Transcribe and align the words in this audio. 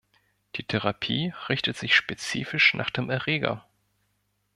Die 0.55 0.63
Therapie 0.63 1.31
richtet 1.47 1.77
sich 1.77 1.95
spezifisch 1.95 2.73
nach 2.73 2.89
dem 2.89 3.11
Erreger. 3.11 3.67